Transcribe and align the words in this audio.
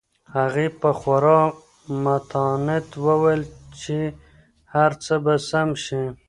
هغې 0.35 0.67
په 0.81 0.89
خورا 0.99 1.41
متانت 2.03 2.87
وویل 3.05 3.41
چې 3.81 3.97
هر 4.73 4.91
څه 5.03 5.13
به 5.23 5.35
سم 5.49 5.69
شي. 5.85 6.03